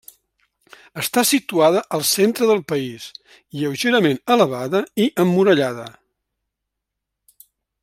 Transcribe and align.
Està 1.01 1.23
situada 1.31 1.83
al 1.97 2.05
centre 2.11 2.47
del 2.53 2.63
país, 2.73 3.05
lleugerament 3.59 4.19
elevada 4.37 4.83
i 5.05 5.07
emmurallada. 5.25 5.87